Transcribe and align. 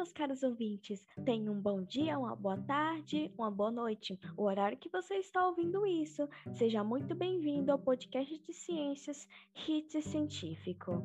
meus 0.00 0.12
caros 0.12 0.42
ouvintes. 0.42 1.06
Tenham 1.26 1.52
um 1.52 1.60
bom 1.60 1.82
dia, 1.82 2.18
uma 2.18 2.34
boa 2.34 2.56
tarde, 2.56 3.30
uma 3.36 3.50
boa 3.50 3.70
noite. 3.70 4.18
O 4.34 4.44
horário 4.44 4.78
que 4.78 4.88
você 4.88 5.16
está 5.16 5.46
ouvindo 5.46 5.86
isso. 5.86 6.26
Seja 6.54 6.82
muito 6.82 7.14
bem-vindo 7.14 7.70
ao 7.70 7.78
podcast 7.78 8.38
de 8.38 8.52
ciências 8.54 9.28
Hit 9.52 10.00
Científico. 10.00 11.02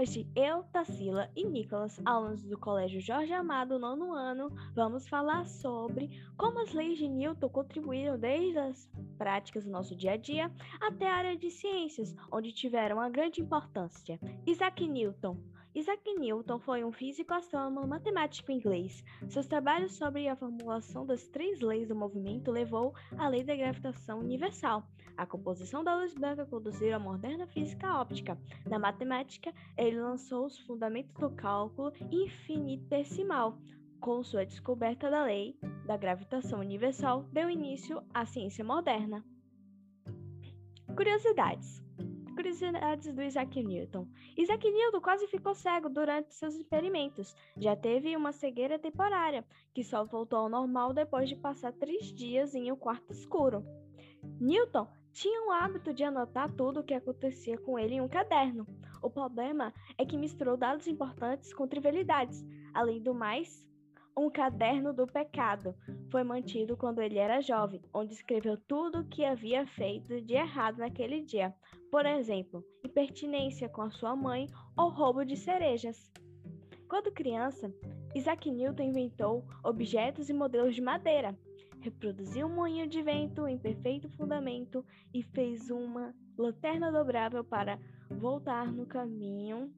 Hoje, 0.00 0.26
eu, 0.34 0.62
Tassila 0.72 1.30
e 1.36 1.44
Nicolas, 1.44 2.00
alunos 2.06 2.42
do 2.42 2.56
Colégio 2.56 3.02
Jorge 3.02 3.34
Amado, 3.34 3.78
nono 3.78 4.14
ano, 4.14 4.50
vamos 4.74 5.06
falar 5.06 5.44
sobre 5.44 6.08
como 6.38 6.58
as 6.58 6.72
leis 6.72 6.96
de 6.96 7.06
Newton 7.06 7.50
contribuíram 7.50 8.18
desde 8.18 8.58
as 8.58 8.90
práticas 9.18 9.66
do 9.66 9.70
nosso 9.70 9.94
dia 9.94 10.12
a 10.12 10.16
dia 10.16 10.50
até 10.80 11.06
a 11.06 11.16
área 11.16 11.36
de 11.36 11.50
ciências, 11.50 12.16
onde 12.32 12.50
tiveram 12.50 12.96
uma 12.96 13.10
grande 13.10 13.42
importância. 13.42 14.18
Isaac 14.46 14.88
Newton. 14.88 15.36
Isaac 15.72 16.02
Newton 16.14 16.58
foi 16.58 16.82
um 16.82 16.90
físico, 16.90 17.32
astrônomo, 17.32 17.86
matemático 17.86 18.50
inglês. 18.50 19.04
Seus 19.28 19.46
trabalhos 19.46 19.92
sobre 19.92 20.26
a 20.26 20.34
formulação 20.34 21.06
das 21.06 21.28
três 21.28 21.60
leis 21.60 21.86
do 21.86 21.94
movimento 21.94 22.50
levou 22.50 22.92
à 23.16 23.28
lei 23.28 23.44
da 23.44 23.54
gravitação 23.54 24.18
universal. 24.18 24.82
A 25.16 25.24
composição 25.24 25.84
da 25.84 25.94
luz 25.94 26.12
branca 26.12 26.44
conduziu 26.44 26.94
à 26.94 26.98
moderna 26.98 27.46
física 27.46 28.00
óptica. 28.00 28.36
Na 28.66 28.80
matemática, 28.80 29.54
ele 29.76 30.00
lançou 30.00 30.46
os 30.46 30.58
fundamentos 30.58 31.14
do 31.14 31.30
cálculo 31.30 31.92
infinitesimal. 32.10 33.56
Com 34.00 34.24
sua 34.24 34.46
descoberta 34.46 35.08
da 35.08 35.24
lei 35.24 35.56
da 35.86 35.96
gravitação 35.96 36.58
universal, 36.58 37.22
deu 37.30 37.48
início 37.48 38.02
à 38.12 38.26
ciência 38.26 38.64
moderna. 38.64 39.24
Curiosidades. 40.96 41.80
Curiosidades 42.40 43.12
do 43.12 43.22
Isaac 43.22 43.62
Newton. 43.62 44.08
Isaac 44.34 44.70
Newton 44.70 45.00
quase 45.02 45.26
ficou 45.26 45.54
cego 45.54 45.90
durante 45.90 46.34
seus 46.34 46.54
experimentos. 46.54 47.36
Já 47.54 47.76
teve 47.76 48.16
uma 48.16 48.32
cegueira 48.32 48.78
temporária, 48.78 49.44
que 49.74 49.84
só 49.84 50.06
voltou 50.06 50.38
ao 50.38 50.48
normal 50.48 50.94
depois 50.94 51.28
de 51.28 51.36
passar 51.36 51.70
três 51.74 52.06
dias 52.06 52.54
em 52.54 52.72
um 52.72 52.76
quarto 52.76 53.12
escuro. 53.12 53.62
Newton 54.40 54.88
tinha 55.12 55.46
o 55.46 55.52
hábito 55.52 55.92
de 55.92 56.02
anotar 56.02 56.50
tudo 56.54 56.80
o 56.80 56.82
que 56.82 56.94
acontecia 56.94 57.58
com 57.58 57.78
ele 57.78 57.96
em 57.96 58.00
um 58.00 58.08
caderno. 58.08 58.66
O 59.02 59.10
problema 59.10 59.70
é 59.98 60.06
que 60.06 60.16
misturou 60.16 60.56
dados 60.56 60.86
importantes 60.86 61.52
com 61.52 61.68
trivialidades. 61.68 62.42
Além 62.72 63.02
do 63.02 63.12
mais, 63.12 63.68
um 64.20 64.28
caderno 64.28 64.92
do 64.92 65.06
pecado 65.06 65.74
foi 66.10 66.22
mantido 66.22 66.76
quando 66.76 67.00
ele 67.00 67.18
era 67.18 67.40
jovem, 67.40 67.80
onde 67.92 68.12
escreveu 68.12 68.58
tudo 68.68 69.00
o 69.00 69.08
que 69.08 69.24
havia 69.24 69.66
feito 69.66 70.20
de 70.20 70.34
errado 70.34 70.76
naquele 70.76 71.22
dia. 71.22 71.54
Por 71.90 72.04
exemplo, 72.04 72.62
impertinência 72.84 73.66
com 73.66 73.80
a 73.80 73.90
sua 73.90 74.14
mãe 74.14 74.46
ou 74.76 74.90
roubo 74.90 75.24
de 75.24 75.36
cerejas. 75.36 76.12
Quando 76.86 77.10
criança, 77.12 77.72
Isaac 78.14 78.50
Newton 78.50 78.82
inventou 78.82 79.42
objetos 79.64 80.28
e 80.28 80.34
modelos 80.34 80.74
de 80.74 80.82
madeira, 80.82 81.34
reproduziu 81.80 82.46
um 82.46 82.54
moinho 82.54 82.86
de 82.86 83.00
vento 83.00 83.48
em 83.48 83.56
perfeito 83.56 84.10
fundamento 84.10 84.84
e 85.14 85.22
fez 85.22 85.70
uma 85.70 86.14
lanterna 86.36 86.92
dobrável 86.92 87.42
para 87.42 87.78
voltar 88.10 88.70
no 88.70 88.84
caminho 88.84 89.72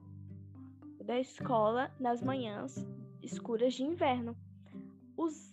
da 1.04 1.20
escola 1.20 1.94
nas 2.00 2.20
manhãs 2.20 2.84
escuras 3.22 3.74
de 3.74 3.84
inverno. 3.84 4.36
Os 5.16 5.52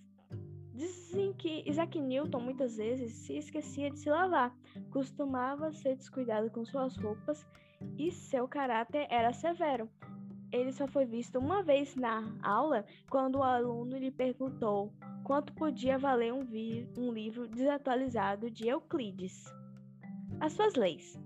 Dizem 0.80 1.34
que 1.34 1.62
Isaac 1.70 2.00
Newton 2.00 2.40
muitas 2.40 2.78
vezes 2.78 3.12
se 3.12 3.36
esquecia 3.38 3.92
de 3.92 4.00
se 4.00 4.10
lavar, 4.10 4.56
costumava 4.92 5.74
ser 5.74 5.98
descuidado 5.98 6.50
com 6.50 6.64
suas 6.64 6.96
roupas 6.96 7.46
e 7.98 8.10
seu 8.10 8.48
caráter 8.48 9.06
era 9.10 9.34
severo. 9.34 9.90
Ele 10.54 10.72
só 10.72 10.88
foi 10.88 11.06
visto 11.06 11.38
uma 11.38 11.62
vez 11.62 11.98
na 11.98 12.34
aula 12.42 12.86
quando 13.10 13.40
o 13.40 13.44
aluno 13.44 13.98
lhe 13.98 14.10
perguntou 14.10 14.94
quanto 15.26 15.52
podia 15.52 15.98
valer 15.98 16.32
um, 16.32 16.48
um 16.98 17.12
livro 17.12 17.46
desatualizado 17.46 18.50
de 18.50 18.70
Euclides. 18.70 19.54
As 20.40 20.54
suas 20.54 20.76
leis. 20.76 21.20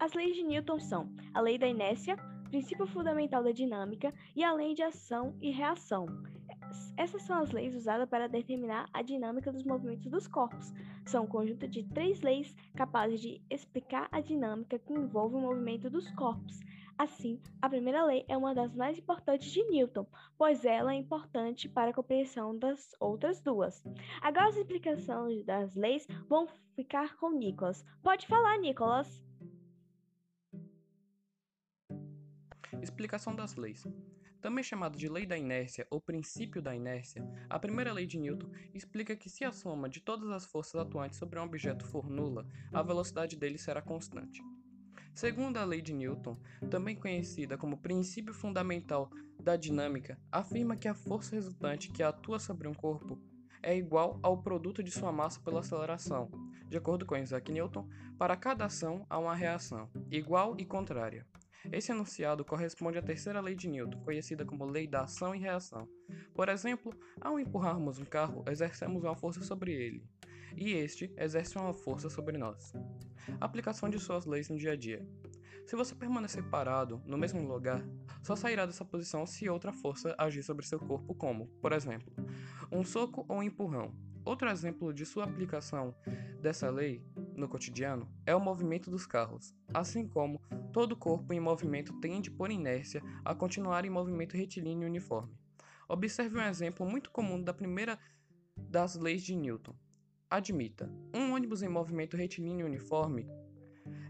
As 0.00 0.14
leis 0.14 0.34
de 0.34 0.42
Newton 0.42 0.80
são 0.80 1.14
a 1.32 1.40
lei 1.40 1.56
da 1.56 1.68
inércia, 1.68 2.16
princípio 2.48 2.86
fundamental 2.86 3.42
da 3.42 3.52
dinâmica 3.52 4.12
e 4.34 4.42
a 4.42 4.52
lei 4.52 4.74
de 4.74 4.82
ação 4.82 5.34
e 5.40 5.50
reação. 5.50 6.06
Essas 6.96 7.22
são 7.22 7.38
as 7.38 7.52
leis 7.52 7.74
usadas 7.74 8.08
para 8.08 8.28
determinar 8.28 8.88
a 8.92 9.02
dinâmica 9.02 9.52
dos 9.52 9.64
movimentos 9.64 10.10
dos 10.10 10.26
corpos. 10.26 10.72
São 11.04 11.24
um 11.24 11.28
conjunto 11.28 11.68
de 11.68 11.84
três 11.84 12.20
leis 12.20 12.54
capazes 12.74 13.20
de 13.20 13.40
explicar 13.50 14.08
a 14.10 14.20
dinâmica 14.20 14.78
que 14.78 14.92
envolve 14.92 15.36
o 15.36 15.40
movimento 15.40 15.88
dos 15.88 16.10
corpos. 16.12 16.60
Assim, 16.98 17.38
a 17.60 17.68
primeira 17.68 18.04
lei 18.06 18.24
é 18.26 18.36
uma 18.36 18.54
das 18.54 18.74
mais 18.74 18.98
importantes 18.98 19.52
de 19.52 19.62
Newton, 19.64 20.06
pois 20.38 20.64
ela 20.64 20.94
é 20.94 20.96
importante 20.96 21.68
para 21.68 21.90
a 21.90 21.94
compreensão 21.94 22.58
das 22.58 22.96
outras 22.98 23.38
duas. 23.42 23.84
Agora 24.22 24.48
as 24.48 24.56
explicações 24.56 25.44
das 25.44 25.74
leis 25.74 26.06
vão 26.26 26.48
ficar 26.74 27.16
com 27.16 27.30
Nicholas. 27.30 27.84
Pode 28.02 28.26
falar, 28.26 28.58
Nicholas. 28.58 29.25
Explicação 32.82 33.34
das 33.34 33.56
leis. 33.56 33.84
Também 34.40 34.62
chamado 34.62 34.96
de 34.96 35.08
lei 35.08 35.26
da 35.26 35.36
inércia 35.36 35.86
ou 35.90 36.00
princípio 36.00 36.62
da 36.62 36.74
inércia, 36.74 37.26
a 37.48 37.58
primeira 37.58 37.92
lei 37.92 38.06
de 38.06 38.18
Newton 38.18 38.50
explica 38.74 39.16
que 39.16 39.28
se 39.28 39.44
a 39.44 39.50
soma 39.50 39.88
de 39.88 40.00
todas 40.00 40.30
as 40.30 40.46
forças 40.46 40.80
atuantes 40.80 41.18
sobre 41.18 41.38
um 41.38 41.42
objeto 41.42 41.84
for 41.84 42.08
nula, 42.08 42.46
a 42.72 42.82
velocidade 42.82 43.36
dele 43.36 43.58
será 43.58 43.82
constante. 43.82 44.40
Segundo 45.14 45.56
a 45.56 45.64
lei 45.64 45.80
de 45.80 45.94
Newton, 45.94 46.36
também 46.70 46.94
conhecida 46.94 47.56
como 47.56 47.78
princípio 47.78 48.34
fundamental 48.34 49.10
da 49.40 49.56
dinâmica, 49.56 50.18
afirma 50.30 50.76
que 50.76 50.88
a 50.88 50.94
força 50.94 51.34
resultante 51.34 51.90
que 51.90 52.02
atua 52.02 52.38
sobre 52.38 52.68
um 52.68 52.74
corpo 52.74 53.18
é 53.62 53.76
igual 53.76 54.20
ao 54.22 54.42
produto 54.42 54.82
de 54.82 54.90
sua 54.90 55.10
massa 55.10 55.40
pela 55.40 55.60
aceleração. 55.60 56.30
De 56.68 56.76
acordo 56.76 57.06
com 57.06 57.16
Isaac 57.16 57.50
Newton, 57.50 57.88
para 58.18 58.36
cada 58.36 58.66
ação 58.66 59.06
há 59.08 59.18
uma 59.18 59.34
reação, 59.34 59.88
igual 60.10 60.54
e 60.58 60.64
contrária. 60.64 61.26
Esse 61.72 61.92
enunciado 61.92 62.44
corresponde 62.44 62.98
à 62.98 63.02
terceira 63.02 63.40
lei 63.40 63.54
de 63.54 63.68
Newton, 63.68 64.00
conhecida 64.00 64.44
como 64.44 64.64
lei 64.64 64.86
da 64.86 65.02
ação 65.02 65.34
e 65.34 65.38
reação. 65.38 65.88
Por 66.34 66.48
exemplo, 66.48 66.92
ao 67.20 67.38
empurrarmos 67.40 67.98
um 67.98 68.04
carro, 68.04 68.44
exercemos 68.48 69.02
uma 69.02 69.16
força 69.16 69.42
sobre 69.42 69.72
ele, 69.72 70.04
e 70.56 70.72
este 70.72 71.12
exerce 71.16 71.58
uma 71.58 71.72
força 71.72 72.08
sobre 72.08 72.38
nós. 72.38 72.72
Aplicação 73.40 73.88
de 73.88 73.98
suas 73.98 74.24
leis 74.24 74.48
no 74.48 74.56
dia 74.56 74.72
a 74.72 74.76
dia. 74.76 75.06
Se 75.66 75.74
você 75.74 75.94
permanecer 75.96 76.44
parado 76.44 77.02
no 77.04 77.18
mesmo 77.18 77.42
lugar, 77.42 77.84
só 78.22 78.36
sairá 78.36 78.64
dessa 78.64 78.84
posição 78.84 79.26
se 79.26 79.48
outra 79.48 79.72
força 79.72 80.14
agir 80.16 80.42
sobre 80.44 80.64
seu 80.64 80.78
corpo, 80.78 81.12
como, 81.14 81.48
por 81.60 81.72
exemplo, 81.72 82.12
um 82.70 82.84
soco 82.84 83.26
ou 83.28 83.38
um 83.38 83.42
empurrão. 83.42 83.92
Outro 84.24 84.48
exemplo 84.48 84.92
de 84.92 85.04
sua 85.04 85.24
aplicação 85.24 85.94
dessa 86.40 86.70
lei 86.70 87.04
no 87.34 87.48
cotidiano 87.48 88.08
é 88.24 88.34
o 88.34 88.40
movimento 88.40 88.90
dos 88.90 89.06
carros, 89.06 89.54
assim 89.74 90.06
como 90.06 90.40
todo 90.76 90.94
corpo 90.94 91.32
em 91.32 91.40
movimento 91.40 91.98
tende 92.00 92.30
por 92.30 92.50
inércia 92.50 93.02
a 93.24 93.34
continuar 93.34 93.86
em 93.86 93.88
movimento 93.88 94.36
retilíneo 94.36 94.86
uniforme. 94.86 95.34
Observe 95.88 96.36
um 96.36 96.42
exemplo 96.42 96.84
muito 96.84 97.10
comum 97.10 97.42
da 97.42 97.54
primeira 97.54 97.98
das 98.54 98.94
leis 98.94 99.22
de 99.22 99.34
Newton. 99.34 99.74
Admita, 100.28 100.92
um 101.14 101.32
ônibus 101.32 101.62
em 101.62 101.68
movimento 101.70 102.14
retilíneo 102.14 102.66
uniforme 102.66 103.26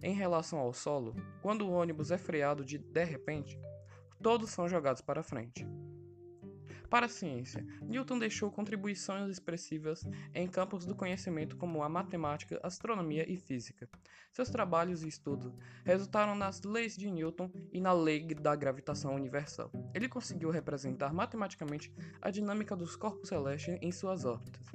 em 0.02 0.12
relação 0.12 0.58
ao 0.58 0.72
solo, 0.72 1.14
quando 1.40 1.68
o 1.68 1.70
ônibus 1.70 2.10
é 2.10 2.18
freado 2.18 2.64
de 2.64 2.78
de 2.78 3.04
repente, 3.04 3.56
todos 4.20 4.50
são 4.50 4.68
jogados 4.68 5.00
para 5.00 5.22
frente. 5.22 5.64
Para 6.88 7.06
a 7.06 7.08
ciência, 7.08 7.66
Newton 7.82 8.18
deixou 8.18 8.50
contribuições 8.50 9.28
expressivas 9.28 10.04
em 10.32 10.46
campos 10.46 10.86
do 10.86 10.94
conhecimento 10.94 11.56
como 11.56 11.82
a 11.82 11.88
matemática, 11.88 12.60
astronomia 12.62 13.30
e 13.30 13.36
física. 13.36 13.88
Seus 14.32 14.50
trabalhos 14.50 15.02
e 15.02 15.08
estudos 15.08 15.52
resultaram 15.84 16.34
nas 16.34 16.62
leis 16.62 16.96
de 16.96 17.10
Newton 17.10 17.50
e 17.72 17.80
na 17.80 17.92
lei 17.92 18.24
da 18.34 18.54
gravitação 18.54 19.14
universal. 19.14 19.70
Ele 19.94 20.08
conseguiu 20.08 20.50
representar 20.50 21.12
matematicamente 21.12 21.92
a 22.22 22.30
dinâmica 22.30 22.76
dos 22.76 22.94
corpos 22.94 23.28
celestes 23.28 23.78
em 23.82 23.90
suas 23.90 24.24
órbitas. 24.24 24.66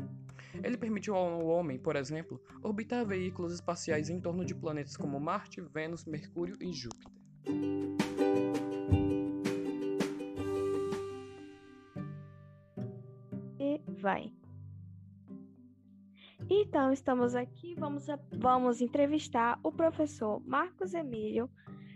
Ele 0.63 0.77
permitiu 0.77 1.15
ao 1.15 1.45
homem, 1.45 1.79
por 1.79 1.95
exemplo, 1.95 2.41
orbitar 2.61 3.05
veículos 3.05 3.53
espaciais 3.53 4.09
em 4.09 4.19
torno 4.19 4.43
de 4.43 4.53
planetas 4.53 4.97
como 4.97 5.19
Marte, 5.19 5.61
Vênus, 5.61 6.05
Mercúrio 6.05 6.57
e 6.59 6.73
Júpiter. 6.73 7.80
Vai. 14.11 14.33
Então, 16.49 16.91
estamos 16.91 17.33
aqui, 17.33 17.75
vamos, 17.75 18.07
vamos 18.37 18.81
entrevistar 18.81 19.57
o 19.63 19.71
professor 19.71 20.41
Marcos 20.45 20.93
Emílio, 20.93 21.49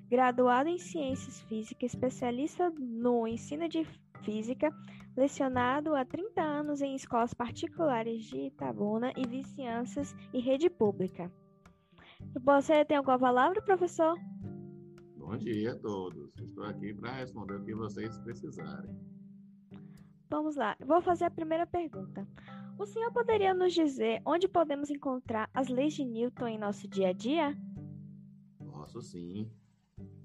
graduado 0.08 0.70
em 0.70 0.78
Ciências 0.78 1.42
Físicas, 1.42 1.94
especialista 1.94 2.72
no 2.80 3.28
ensino 3.28 3.68
de 3.68 3.86
física, 4.24 4.70
lecionado 5.18 5.94
há 5.94 6.06
30 6.06 6.42
anos 6.42 6.82
em 6.82 6.96
escolas 6.96 7.34
particulares 7.34 8.24
de 8.24 8.48
Itabuna 8.48 9.12
e 9.18 9.28
vizinhanças 9.28 10.16
e 10.34 10.40
rede 10.40 10.70
pública. 10.70 11.30
Você 12.44 12.86
tem 12.86 12.98
alguma 12.98 13.20
palavra, 13.20 13.62
professor? 13.62 14.18
Bom 15.18 15.36
dia 15.38 15.74
a 15.74 15.80
todos. 15.80 16.32
Estou 16.40 16.64
aqui 16.64 16.94
para 16.94 17.12
responder 17.12 17.56
o 17.56 17.66
que 17.66 17.74
vocês 17.74 18.18
precisarem. 18.20 19.15
Vamos 20.36 20.58
lá. 20.58 20.76
Vou 20.86 21.02
fazer 21.02 21.24
a 21.24 21.32
primeira 21.32 21.66
pergunta. 21.66 22.28
O 22.78 22.86
senhor 22.86 23.10
poderia 23.14 23.54
nos 23.54 23.74
dizer 23.74 24.22
onde 24.26 24.50
podemos 24.50 24.90
encontrar 24.90 25.50
as 25.54 25.70
leis 25.70 25.94
de 25.94 26.04
Newton 26.04 26.48
em 26.50 26.58
nosso 26.58 26.90
dia 26.90 27.12
a 27.12 27.14
dia? 27.14 27.58
Posso 28.70 29.02
sim. 29.02 29.50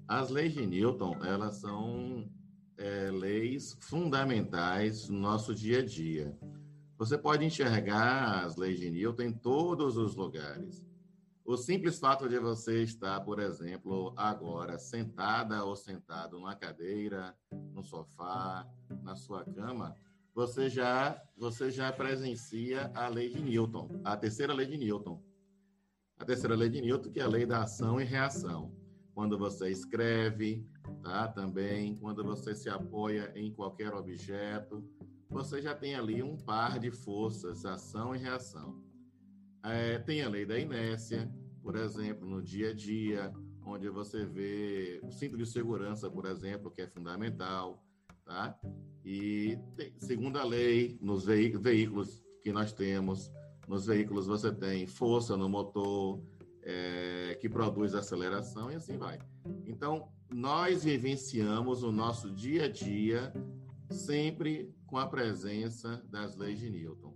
As 0.05 0.29
leis 0.29 0.51
de 0.51 0.67
Newton, 0.67 1.23
elas 1.23 1.55
são 1.61 2.29
é, 2.77 3.09
leis 3.09 3.77
fundamentais 3.79 5.07
no 5.07 5.17
nosso 5.17 5.55
dia 5.55 5.79
a 5.79 5.85
dia. 5.85 6.37
Você 6.97 7.17
pode 7.17 7.45
enxergar 7.45 8.43
as 8.43 8.57
leis 8.57 8.81
de 8.81 8.89
Newton 8.89 9.23
em 9.23 9.31
todos 9.31 9.95
os 9.95 10.13
lugares. 10.13 10.85
O 11.45 11.55
simples 11.55 11.99
fato 11.99 12.27
de 12.27 12.37
você 12.37 12.83
estar, 12.83 13.21
por 13.21 13.39
exemplo, 13.39 14.13
agora 14.17 14.77
sentada 14.77 15.63
ou 15.63 15.73
sentado 15.73 16.37
numa 16.37 16.53
cadeira, 16.53 17.33
no 17.73 17.81
sofá, 17.81 18.67
na 19.03 19.15
sua 19.15 19.43
cama, 19.43 19.95
você 20.33 20.69
já 20.69 21.21
você 21.37 21.69
já 21.69 21.91
presencia 21.91 22.91
a 22.93 23.07
lei 23.07 23.29
de 23.29 23.41
Newton, 23.41 24.01
a 24.03 24.15
terceira 24.15 24.53
lei 24.53 24.65
de 24.65 24.77
Newton. 24.77 25.21
A 26.17 26.25
terceira 26.25 26.55
lei 26.55 26.69
de 26.69 26.79
Newton, 26.81 27.11
que 27.11 27.19
é 27.19 27.23
a 27.23 27.27
lei 27.27 27.45
da 27.45 27.63
ação 27.63 27.99
e 27.99 28.03
reação. 28.03 28.71
Quando 29.13 29.37
você 29.37 29.69
escreve, 29.69 30.65
tá? 31.01 31.27
Também 31.27 31.95
quando 31.95 32.23
você 32.23 32.55
se 32.55 32.69
apoia 32.69 33.31
em 33.35 33.51
qualquer 33.51 33.93
objeto, 33.93 34.87
você 35.29 35.61
já 35.61 35.73
tem 35.73 35.95
ali 35.95 36.21
um 36.21 36.37
par 36.37 36.79
de 36.79 36.91
forças, 36.91 37.65
ação 37.65 38.15
e 38.15 38.19
reação. 38.19 38.83
É, 39.63 39.97
tem 39.99 40.21
a 40.21 40.29
lei 40.29 40.45
da 40.45 40.59
inércia, 40.59 41.31
por 41.61 41.75
exemplo, 41.75 42.27
no 42.27 42.41
dia 42.41 42.69
a 42.69 42.73
dia, 42.73 43.33
onde 43.65 43.89
você 43.89 44.25
vê 44.25 44.99
o 45.03 45.11
cinto 45.11 45.37
de 45.37 45.45
segurança, 45.45 46.09
por 46.09 46.25
exemplo, 46.25 46.71
que 46.71 46.81
é 46.81 46.87
fundamental, 46.87 47.83
tá? 48.25 48.59
E 49.03 49.57
tem, 49.75 49.93
segundo 49.97 50.37
a 50.37 50.43
lei, 50.43 50.97
nos 51.01 51.25
veículos 51.25 52.23
que 52.41 52.51
nós 52.51 52.71
temos, 52.73 53.31
nos 53.67 53.85
veículos 53.85 54.27
você 54.27 54.51
tem 54.51 54.85
força 54.85 55.35
no 55.35 55.49
motor, 55.49 56.21
é, 56.63 57.37
que 57.39 57.49
produz 57.49 57.95
aceleração 57.95 58.71
e 58.71 58.75
assim 58.75 58.97
vai. 58.97 59.19
Então, 59.65 60.09
nós 60.29 60.83
vivenciamos 60.83 61.83
o 61.83 61.91
nosso 61.91 62.29
dia 62.31 62.65
a 62.65 62.69
dia 62.69 63.33
sempre 63.89 64.73
com 64.85 64.97
a 64.97 65.07
presença 65.07 66.03
das 66.09 66.35
leis 66.35 66.59
de 66.59 66.69
Newton. 66.69 67.13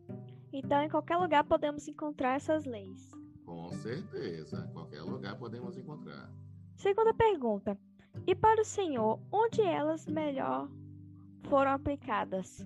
Então, 0.52 0.82
em 0.82 0.90
qualquer 0.90 1.18
lugar 1.18 1.44
podemos 1.44 1.88
encontrar 1.88 2.36
essas 2.36 2.66
leis. 2.66 3.12
Com 3.46 3.72
certeza, 3.74 4.66
em 4.68 4.74
qualquer 4.74 5.02
lugar 5.02 5.38
podemos 5.38 5.78
encontrar. 5.78 6.32
Segunda 6.76 7.14
pergunta. 7.14 7.78
E 8.26 8.34
para 8.34 8.62
o 8.62 8.66
senhor, 8.66 9.20
onde 9.32 9.62
elas 9.62 10.08
melhor 10.08 10.70
foram 11.46 11.72
aplicadas? 11.72 12.66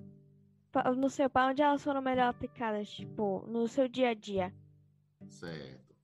No 0.98 1.10
seu 1.10 1.30
pai, 1.30 1.52
onde 1.52 1.62
elas 1.62 1.84
foram 1.84 2.02
melhor 2.02 2.28
aplicadas, 2.28 2.90
tipo, 2.90 3.44
no 3.48 3.68
seu 3.68 3.88
dia 3.88 4.10
a 4.10 4.14
dia? 4.14 4.54
Certo. 5.28 5.96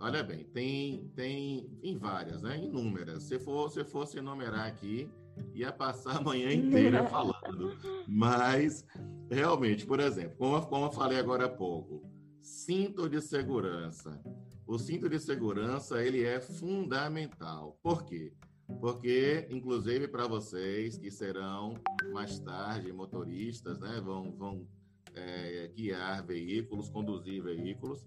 Olha 0.00 0.22
bem, 0.22 0.44
tem, 0.44 1.08
tem 1.14 1.68
em 1.82 1.96
várias, 1.96 2.42
né? 2.42 2.56
Inúmeras. 2.58 3.24
Se 3.24 3.38
for, 3.38 3.68
se 3.70 3.84
fosse 3.84 4.18
enumerar 4.18 4.66
aqui, 4.66 5.10
ia 5.52 5.72
passar 5.72 6.18
a 6.18 6.20
manhã 6.20 6.52
inteira 6.52 7.04
falando. 7.10 7.76
Mas, 8.06 8.84
realmente, 9.30 9.86
por 9.86 9.98
exemplo, 10.00 10.36
como, 10.36 10.66
como 10.66 10.86
eu 10.86 10.92
falei 10.92 11.18
agora 11.18 11.46
há 11.46 11.48
pouco, 11.48 12.02
cinto 12.40 13.08
de 13.08 13.20
segurança. 13.20 14.20
O 14.66 14.78
cinto 14.78 15.08
de 15.08 15.18
segurança, 15.18 16.02
ele 16.02 16.24
é 16.24 16.40
fundamental. 16.40 17.78
Por 17.82 18.04
quê? 18.04 18.32
Porque, 18.38 18.47
inclusive, 19.50 20.08
para 20.08 20.26
vocês 20.26 20.98
que 20.98 21.10
serão 21.10 21.74
mais 22.12 22.38
tarde 22.38 22.92
motoristas, 22.92 23.78
né, 23.78 24.00
vão, 24.00 24.32
vão 24.32 24.66
é, 25.14 25.70
guiar 25.74 26.24
veículos, 26.24 26.88
conduzir 26.88 27.42
veículos, 27.42 28.06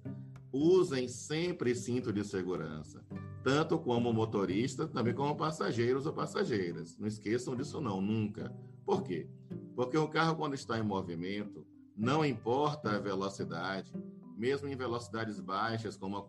usem 0.52 1.08
sempre 1.08 1.74
cinto 1.76 2.12
de 2.12 2.24
segurança, 2.24 3.04
tanto 3.44 3.80
como 3.80 4.14
motorista, 4.14 4.88
também 4.88 5.14
como 5.14 5.36
passageiros 5.36 6.06
ou 6.06 6.14
passageiras. 6.14 6.98
Não 6.98 7.08
esqueçam 7.08 7.56
disso 7.56 7.82
não, 7.82 8.02
nunca. 8.02 8.54
Por 8.86 9.04
quê? 9.04 9.28
Porque 9.76 9.98
o 9.98 10.08
carro 10.08 10.36
quando 10.36 10.54
está 10.54 10.78
em 10.78 10.84
movimento, 10.84 11.66
não 11.96 12.26
importa 12.26 12.92
a 12.92 13.00
velocidade, 13.00 13.94
mesmo 14.38 14.68
em 14.68 14.76
velocidades 14.76 15.40
baixas, 15.40 15.96
como 15.96 16.22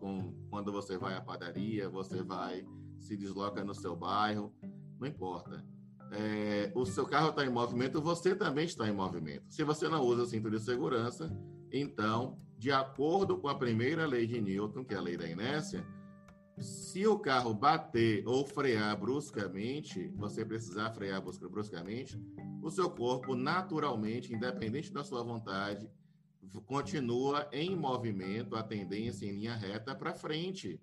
quando 0.49 0.71
você 0.71 0.97
vai 0.97 1.15
à 1.15 1.21
padaria, 1.21 1.89
você 1.89 2.21
vai 2.21 2.65
se 3.03 3.15
desloca 3.17 3.63
no 3.63 3.73
seu 3.73 3.95
bairro, 3.95 4.53
não 4.99 5.07
importa. 5.07 5.63
É, 6.11 6.71
o 6.75 6.85
seu 6.85 7.05
carro 7.05 7.29
está 7.29 7.45
em 7.45 7.49
movimento, 7.49 8.01
você 8.01 8.35
também 8.35 8.65
está 8.65 8.87
em 8.87 8.93
movimento. 8.93 9.45
Se 9.49 9.63
você 9.63 9.89
não 9.89 10.01
usa 10.01 10.25
cinto 10.25 10.49
de 10.49 10.59
segurança, 10.59 11.31
então 11.71 12.37
de 12.57 12.71
acordo 12.71 13.37
com 13.37 13.49
a 13.49 13.55
primeira 13.55 14.05
lei 14.05 14.25
de 14.25 14.39
Newton, 14.39 14.85
que 14.85 14.93
é 14.93 14.97
a 14.97 15.01
lei 15.01 15.17
da 15.17 15.27
inércia, 15.27 15.85
se 16.57 17.05
o 17.07 17.17
carro 17.19 17.53
bater 17.53 18.25
ou 18.27 18.45
frear 18.45 18.97
bruscamente, 18.97 20.07
você 20.15 20.45
precisar 20.45 20.91
frear 20.91 21.21
bruscamente, 21.21 22.17
o 22.61 22.69
seu 22.69 22.89
corpo 22.89 23.35
naturalmente, 23.35 24.33
independente 24.33 24.93
da 24.93 25.03
sua 25.03 25.23
vontade, 25.23 25.89
continua 26.65 27.49
em 27.51 27.75
movimento, 27.75 28.55
a 28.55 28.63
tendência 28.63 29.25
em 29.25 29.31
linha 29.31 29.55
reta 29.55 29.95
para 29.95 30.13
frente. 30.13 30.79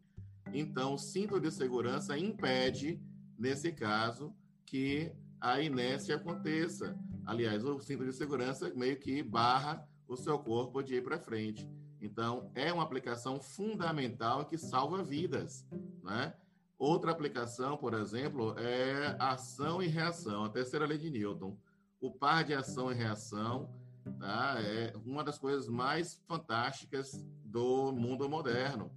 Então, 0.52 0.94
o 0.94 0.98
cinto 0.98 1.40
de 1.40 1.50
segurança 1.50 2.18
impede, 2.18 3.00
nesse 3.38 3.72
caso, 3.72 4.34
que 4.66 5.12
a 5.40 5.60
inércia 5.60 6.16
aconteça. 6.16 6.98
Aliás, 7.24 7.64
o 7.64 7.78
cinto 7.80 8.04
de 8.04 8.12
segurança 8.12 8.72
meio 8.74 8.98
que 8.98 9.22
barra 9.22 9.86
o 10.06 10.16
seu 10.16 10.38
corpo 10.38 10.82
de 10.82 10.96
ir 10.96 11.04
para 11.04 11.18
frente. 11.18 11.68
Então, 12.00 12.50
é 12.54 12.72
uma 12.72 12.82
aplicação 12.82 13.40
fundamental 13.40 14.46
que 14.46 14.58
salva 14.58 15.02
vidas, 15.02 15.66
né? 16.02 16.34
Outra 16.78 17.10
aplicação, 17.10 17.76
por 17.76 17.92
exemplo, 17.92 18.58
é 18.58 19.14
ação 19.18 19.82
e 19.82 19.86
reação, 19.86 20.44
a 20.44 20.48
terceira 20.48 20.86
lei 20.86 20.96
de 20.96 21.10
Newton. 21.10 21.54
O 22.00 22.10
par 22.10 22.42
de 22.42 22.54
ação 22.54 22.90
e 22.90 22.94
reação 22.94 23.70
tá? 24.18 24.56
é 24.60 24.94
uma 25.04 25.22
das 25.22 25.38
coisas 25.38 25.68
mais 25.68 26.22
fantásticas 26.26 27.22
do 27.44 27.92
mundo 27.92 28.28
moderno. 28.30 28.90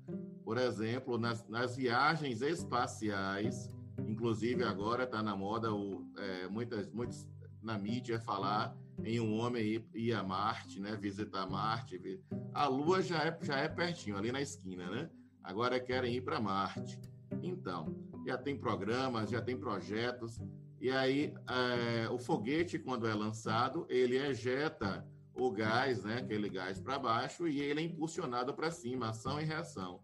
Por 0.44 0.58
exemplo, 0.58 1.18
nas, 1.18 1.48
nas 1.48 1.76
viagens 1.76 2.42
espaciais, 2.42 3.72
inclusive 4.06 4.64
agora 4.64 5.04
está 5.04 5.24
na 5.24 5.36
moda, 5.36 5.74
o, 5.74 6.06
é, 6.18 6.48
muitas, 6.48 6.92
muitos 6.92 7.28
na 7.62 7.78
mídia 7.78 8.20
falar 8.20 8.76
em 9.04 9.20
um 9.20 9.40
homem 9.40 9.64
ir, 9.64 9.86
ir, 9.94 10.14
a 10.14 10.24
Marte, 10.24 10.80
né? 10.80 10.96
Visitar 10.96 11.50
Marte. 11.50 12.22
A 12.54 12.68
Lua 12.68 13.02
já 13.02 13.24
é, 13.24 13.38
já 13.42 13.58
é 13.58 13.68
pertinho, 13.68 14.18
ali 14.18 14.32
na 14.32 14.42
esquina, 14.42 14.90
né? 14.90 15.10
Agora 15.42 15.80
querem 15.80 16.16
ir 16.16 16.22
para 16.22 16.40
Marte. 16.40 17.00
Então, 17.42 17.96
já 18.26 18.38
tem 18.38 18.58
programas, 18.58 19.30
já 19.30 19.42
tem 19.42 19.58
projetos. 19.58 20.40
E 20.80 20.92
aí, 20.92 21.34
é, 21.50 22.10
o 22.10 22.18
foguete, 22.18 22.78
quando 22.78 23.08
é 23.08 23.14
lançado, 23.14 23.86
ele 23.90 24.18
ejeta 24.18 25.06
o 25.34 25.52
gás, 25.52 26.04
né? 26.04 26.18
Aquele 26.18 26.50
gás 26.50 26.80
para 26.80 27.00
baixo 27.00 27.48
e 27.48 27.60
ele 27.60 27.82
é 27.82 27.84
impulsionado 27.84 28.54
para 28.54 28.70
cima, 28.70 29.10
ação 29.10 29.42
e 29.42 29.46
reação. 29.46 30.02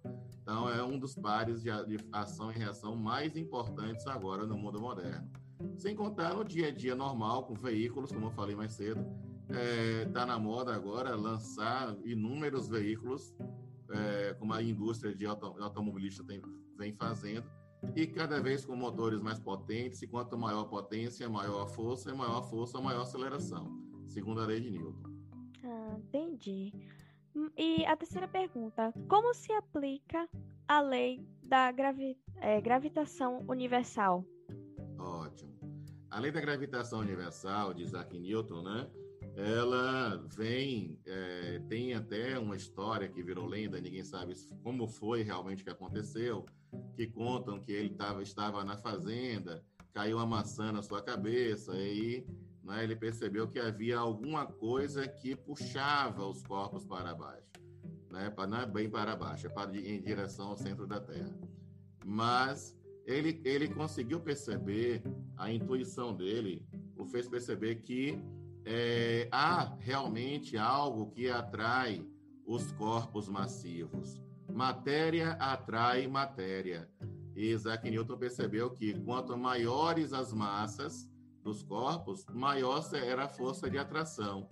Então, 0.49 0.67
é 0.67 0.83
um 0.83 0.97
dos 0.97 1.13
pares 1.13 1.61
de, 1.61 1.69
ação 2.11 2.51
e 2.51 2.55
reação 2.55 2.95
mais 2.95 3.37
importantes 3.37 4.07
agora 4.07 4.47
no 4.47 4.57
mundo 4.57 4.81
moderno. 4.81 5.29
Sem 5.77 5.95
contar 5.95 6.33
no 6.33 6.43
dia 6.43 6.69
a 6.69 6.71
dia 6.71 6.95
normal, 6.95 7.43
com 7.43 7.53
veículos, 7.53 8.11
como 8.11 8.25
eu 8.25 8.31
falei 8.31 8.55
mais 8.55 8.73
cedo. 8.73 8.99
Está 9.47 9.59
é, 9.61 10.05
tá 10.05 10.25
na 10.25 10.39
moda 10.39 10.73
agora 10.73 11.15
lançar 11.15 11.95
inúmeros 12.03 12.67
veículos, 12.67 13.31
é, 13.91 14.33
como 14.39 14.51
a 14.51 14.63
indústria 14.63 15.13
de 15.13 15.23
auto, 15.27 15.45
automobilista 15.61 16.23
tem, 16.23 16.41
vem 16.75 16.93
fazendo, 16.93 17.47
e 17.95 18.07
cada 18.07 18.41
vez 18.41 18.65
com 18.65 18.75
motores 18.75 19.21
mais 19.21 19.39
potentes, 19.39 20.01
e 20.01 20.07
quanto 20.07 20.35
maior 20.35 20.61
a 20.61 20.65
potência, 20.65 21.29
maior 21.29 21.61
a 21.61 21.67
força, 21.67 22.09
e 22.09 22.13
maior 22.15 22.39
a 22.39 22.43
força, 22.43 22.81
maior 22.81 23.01
a 23.01 23.03
aceleração, 23.03 23.67
segundo 24.07 24.41
a 24.41 24.47
lei 24.47 24.59
de 24.59 24.71
Newton. 24.71 25.13
Ah, 25.63 25.95
entendi. 25.99 26.73
E 27.57 27.85
a 27.85 27.95
terceira 27.95 28.27
pergunta: 28.27 28.93
como 29.07 29.33
se 29.33 29.51
aplica 29.53 30.27
a 30.67 30.81
lei 30.81 31.25
da 31.43 31.71
gravi 31.71 32.17
é, 32.37 32.61
gravitação 32.61 33.43
universal? 33.47 34.25
Ótimo. 34.97 35.57
A 36.09 36.19
lei 36.19 36.31
da 36.31 36.41
gravitação 36.41 36.99
universal 36.99 37.73
de 37.73 37.83
Isaac 37.83 38.17
Newton, 38.17 38.63
né? 38.63 38.89
Ela 39.35 40.17
vem, 40.35 40.99
é, 41.05 41.59
tem 41.69 41.93
até 41.93 42.37
uma 42.37 42.55
história 42.55 43.07
que 43.07 43.23
virou 43.23 43.45
lenda, 43.45 43.79
ninguém 43.79 44.03
sabe 44.03 44.33
como 44.63 44.87
foi 44.87 45.21
realmente 45.21 45.63
que 45.63 45.69
aconteceu, 45.69 46.45
que 46.95 47.07
contam 47.07 47.59
que 47.59 47.71
ele 47.71 47.91
tava, 47.91 48.21
estava 48.21 48.63
na 48.65 48.77
fazenda, 48.77 49.63
caiu 49.93 50.17
uma 50.17 50.25
maçã 50.25 50.71
na 50.71 50.81
sua 50.81 51.01
cabeça, 51.01 51.73
e 51.77 52.25
né, 52.69 52.83
ele 52.83 52.95
percebeu 52.95 53.47
que 53.47 53.59
havia 53.59 53.97
alguma 53.97 54.45
coisa 54.45 55.07
que 55.07 55.35
puxava 55.35 56.23
os 56.27 56.43
corpos 56.43 56.85
para 56.85 57.15
baixo. 57.15 57.49
né? 58.11 58.31
Não 58.47 58.57
é 58.59 58.65
bem 58.67 58.87
para 58.87 59.15
baixo, 59.15 59.47
é 59.47 59.49
para 59.49 59.75
em 59.75 59.99
direção 59.99 60.49
ao 60.49 60.57
centro 60.57 60.85
da 60.85 60.99
Terra. 60.99 61.35
Mas 62.05 62.77
ele, 63.07 63.41
ele 63.43 63.67
conseguiu 63.69 64.19
perceber, 64.19 65.01
a 65.35 65.51
intuição 65.51 66.15
dele 66.15 66.63
o 66.95 67.05
fez 67.05 67.27
perceber 67.27 67.75
que 67.77 68.21
é, 68.65 69.27
há 69.31 69.75
realmente 69.79 70.55
algo 70.55 71.09
que 71.09 71.27
atrai 71.27 72.05
os 72.45 72.71
corpos 72.73 73.27
massivos. 73.27 74.21
Matéria 74.53 75.31
atrai 75.39 76.07
matéria. 76.07 76.87
E 77.35 77.51
Isaac 77.51 77.89
Newton 77.89 78.17
percebeu 78.17 78.69
que 78.69 78.93
quanto 78.99 79.35
maiores 79.35 80.13
as 80.13 80.31
massas 80.31 81.09
dos 81.49 81.63
corpos, 81.63 82.25
maior 82.31 82.87
era 82.93 83.25
a 83.25 83.27
força 83.27 83.69
de 83.69 83.77
atração. 83.77 84.47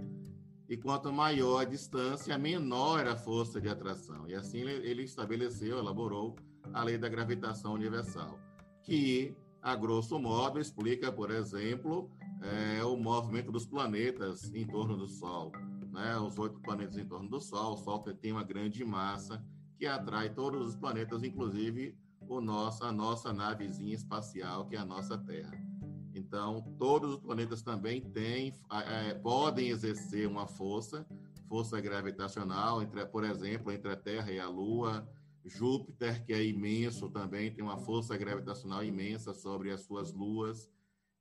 E 0.68 0.76
quanto 0.76 1.14
maior 1.14 1.62
a 1.62 1.64
distância, 1.64 2.38
menor 2.38 3.00
era 3.00 3.14
a 3.14 3.16
força 3.16 3.62
de 3.62 3.70
atração. 3.70 4.28
E 4.28 4.34
assim 4.34 4.58
ele 4.58 5.04
estabeleceu, 5.04 5.78
elaborou 5.78 6.36
a 6.74 6.84
lei 6.84 6.98
da 6.98 7.08
gravitação 7.08 7.74
universal, 7.74 8.40
que, 8.84 9.36
a 9.62 9.76
grosso 9.76 10.20
modo, 10.20 10.60
explica, 10.60 11.12
por 11.12 11.30
exemplo, 11.30 12.10
é, 12.42 12.84
o 12.84 12.98
movimento 12.98 13.52
dos 13.52 13.66
planetas 13.66 14.52
em 14.54 14.66
torno 14.66 14.98
do 14.98 15.08
Sol. 15.08 15.52
Né? 15.92 16.18
Os 16.18 16.38
oito 16.40 16.60
planetas 16.60 16.98
em 16.98 17.06
torno 17.06 17.30
do 17.30 17.40
Sol. 17.40 17.76
O 17.76 17.78
Sol 17.78 18.00
tem 18.00 18.32
uma 18.32 18.44
grande 18.44 18.84
massa 18.84 19.42
que 19.78 19.86
atrai 19.86 20.34
todos 20.34 20.70
os 20.70 20.76
planetas, 20.76 21.24
inclusive 21.24 21.96
o 22.28 22.42
nosso, 22.42 22.84
a 22.84 22.92
nossa 22.92 23.32
navezinha 23.32 23.94
espacial, 23.94 24.66
que 24.68 24.76
é 24.76 24.80
a 24.80 24.86
nossa 24.86 25.18
Terra. 25.18 25.68
Então, 26.18 26.62
todos 26.80 27.14
os 27.14 27.20
planetas 27.20 27.62
também 27.62 28.02
têm, 28.02 28.54
é, 28.72 29.14
podem 29.14 29.70
exercer 29.70 30.28
uma 30.28 30.48
força, 30.48 31.06
força 31.48 31.80
gravitacional, 31.80 32.82
entre, 32.82 33.06
por 33.06 33.24
exemplo, 33.24 33.72
entre 33.72 33.92
a 33.92 33.96
Terra 33.96 34.32
e 34.32 34.40
a 34.40 34.50
Lua. 34.50 35.08
Júpiter, 35.46 36.26
que 36.26 36.34
é 36.34 36.44
imenso 36.44 37.10
também, 37.10 37.54
tem 37.54 37.64
uma 37.64 37.78
força 37.78 38.18
gravitacional 38.18 38.84
imensa 38.84 39.34
sobre 39.34 39.72
as 39.72 39.82
suas 39.82 40.12
luas, 40.12 40.70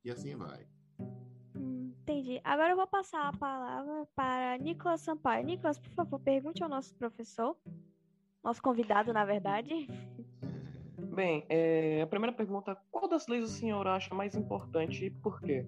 e 0.05 0.11
assim 0.11 0.35
vai. 0.35 0.67
Entendi. 1.55 2.41
Agora 2.43 2.71
eu 2.71 2.77
vou 2.77 2.87
passar 2.89 3.29
a 3.29 3.37
palavra 3.37 4.07
para 4.17 4.59
Nicolas 4.59 5.01
Sampaio. 5.01 5.45
Nicolas, 5.45 5.79
por 5.79 5.91
favor, 5.91 6.19
pergunte 6.19 6.63
ao 6.63 6.69
nosso 6.69 6.95
professor, 6.97 7.57
nosso 8.43 8.61
convidado, 8.61 9.13
na 9.13 9.25
verdade. 9.25 9.87
Bem, 11.17 11.47
é, 11.49 12.03
a 12.03 12.07
primeira 12.07 12.37
pergunta: 12.37 12.77
qual 12.91 13.09
das 13.09 13.27
leis 13.27 13.43
o 13.43 13.49
senhor 13.49 13.87
acha 13.87 14.15
mais 14.15 14.35
importante 14.35 15.07
e 15.07 15.11
por 15.11 15.41
quê? 15.41 15.67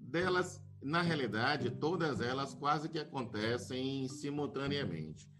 Delas, 0.00 0.64
na 0.82 1.02
realidade, 1.02 1.70
todas 1.70 2.22
elas 2.22 2.54
quase 2.54 2.88
que 2.88 2.98
acontecem 2.98 4.08
simultaneamente, 4.08 5.30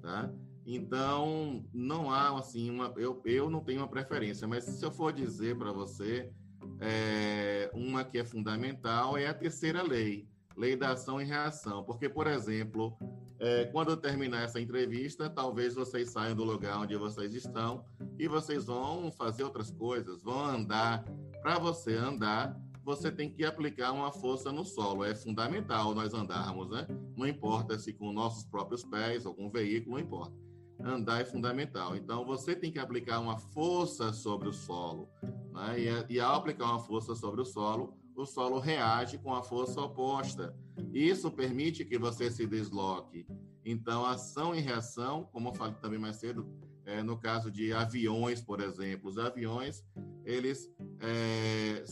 tá? 0.00 0.28
Então, 0.66 1.64
não 1.72 2.10
há 2.10 2.36
assim 2.36 2.68
uma. 2.68 2.92
Eu, 2.96 3.22
eu 3.24 3.48
não 3.48 3.62
tenho 3.62 3.82
uma 3.82 3.88
preferência, 3.88 4.48
mas 4.48 4.64
se 4.64 4.84
eu 4.84 4.90
for 4.90 5.12
dizer 5.12 5.56
para 5.56 5.70
você, 5.70 6.32
é, 6.80 7.70
uma 7.72 8.02
que 8.02 8.18
é 8.18 8.24
fundamental 8.24 9.16
é 9.16 9.28
a 9.28 9.34
terceira 9.34 9.84
lei, 9.84 10.26
lei 10.56 10.74
da 10.74 10.94
ação 10.94 11.20
e 11.20 11.24
reação. 11.24 11.84
Porque, 11.84 12.08
por 12.08 12.26
exemplo, 12.26 12.98
é, 13.42 13.64
quando 13.64 13.96
terminar 13.96 14.44
essa 14.44 14.60
entrevista, 14.60 15.28
talvez 15.28 15.74
vocês 15.74 16.10
saiam 16.10 16.36
do 16.36 16.44
lugar 16.44 16.78
onde 16.78 16.96
vocês 16.96 17.34
estão 17.34 17.84
e 18.16 18.28
vocês 18.28 18.66
vão 18.66 19.10
fazer 19.10 19.42
outras 19.42 19.68
coisas, 19.68 20.22
vão 20.22 20.44
andar. 20.44 21.04
Para 21.42 21.58
você 21.58 21.96
andar, 21.96 22.56
você 22.84 23.10
tem 23.10 23.28
que 23.28 23.44
aplicar 23.44 23.90
uma 23.90 24.12
força 24.12 24.52
no 24.52 24.64
solo. 24.64 25.04
É 25.04 25.12
fundamental 25.12 25.92
nós 25.92 26.14
andarmos, 26.14 26.70
né? 26.70 26.86
Não 27.16 27.26
importa 27.26 27.76
se 27.80 27.92
com 27.92 28.12
nossos 28.12 28.44
próprios 28.44 28.84
pés 28.84 29.26
ou 29.26 29.34
com 29.34 29.46
um 29.46 29.50
veículo, 29.50 29.96
não 29.96 30.04
importa. 30.04 30.36
Andar 30.78 31.20
é 31.20 31.24
fundamental. 31.24 31.96
Então, 31.96 32.24
você 32.24 32.54
tem 32.54 32.70
que 32.70 32.78
aplicar 32.78 33.18
uma 33.18 33.38
força 33.38 34.12
sobre 34.12 34.48
o 34.48 34.52
solo. 34.52 35.08
Né? 35.52 35.80
E, 35.80 36.14
e 36.14 36.20
ao 36.20 36.36
aplicar 36.36 36.66
uma 36.66 36.78
força 36.78 37.16
sobre 37.16 37.40
o 37.40 37.44
solo, 37.44 37.92
o 38.14 38.24
solo 38.24 38.60
reage 38.60 39.18
com 39.18 39.34
a 39.34 39.42
força 39.42 39.80
oposta. 39.80 40.54
Isso 40.92 41.30
permite 41.30 41.84
que 41.84 41.98
você 41.98 42.30
se 42.30 42.46
desloque. 42.46 43.26
Então, 43.64 44.04
ação 44.04 44.54
e 44.54 44.60
reação, 44.60 45.24
como 45.32 45.48
eu 45.48 45.54
falei 45.54 45.74
também 45.80 45.98
mais 45.98 46.16
cedo, 46.16 46.46
é, 46.84 47.02
no 47.02 47.16
caso 47.16 47.50
de 47.50 47.72
aviões, 47.72 48.40
por 48.40 48.60
exemplo, 48.60 49.08
os 49.08 49.18
aviões, 49.18 49.84
eles 50.24 50.70
é, 51.00 51.84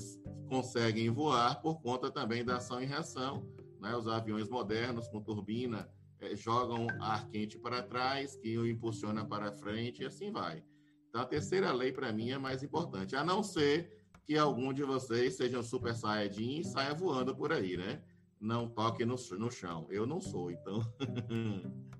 conseguem 0.48 1.08
voar 1.10 1.62
por 1.62 1.80
conta 1.80 2.10
também 2.10 2.44
da 2.44 2.56
ação 2.56 2.82
e 2.82 2.86
reação. 2.86 3.46
Né? 3.80 3.96
Os 3.96 4.08
aviões 4.08 4.48
modernos 4.48 5.08
com 5.08 5.22
turbina 5.22 5.88
é, 6.18 6.34
jogam 6.34 6.88
ar 7.00 7.28
quente 7.28 7.58
para 7.58 7.82
trás, 7.82 8.36
que 8.36 8.58
o 8.58 8.66
impulsiona 8.66 9.24
para 9.24 9.52
frente, 9.52 10.02
e 10.02 10.06
assim 10.06 10.30
vai. 10.30 10.62
Então, 11.08 11.22
a 11.22 11.26
terceira 11.26 11.72
lei, 11.72 11.92
para 11.92 12.12
mim, 12.12 12.30
é 12.30 12.38
mais 12.38 12.62
importante, 12.62 13.16
a 13.16 13.24
não 13.24 13.42
ser 13.42 13.98
que 14.24 14.36
algum 14.36 14.72
de 14.72 14.84
vocês 14.84 15.36
seja 15.36 15.58
um 15.58 15.62
super 15.62 15.94
saiyajin 15.94 16.60
e 16.60 16.64
saia 16.64 16.94
voando 16.94 17.34
por 17.34 17.52
aí, 17.52 17.76
né? 17.76 18.02
Não 18.40 18.68
toque 18.68 19.04
no, 19.04 19.16
no 19.38 19.50
chão. 19.50 19.86
Eu 19.90 20.06
não 20.06 20.20
sou, 20.20 20.50
então. 20.50 20.80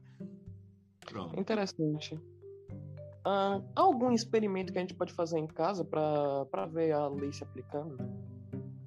Pronto. 1.07 1.39
Interessante. 1.39 2.15
Uh, 2.15 3.63
algum 3.75 4.13
experimento 4.13 4.73
que 4.73 4.79
a 4.79 4.81
gente 4.81 4.95
pode 4.95 5.13
fazer 5.13 5.39
em 5.39 5.47
casa 5.47 5.85
para 5.85 6.67
ver 6.67 6.93
a 6.93 7.09
lei 7.09 7.33
se 7.33 7.45
aplicando? 7.45 7.99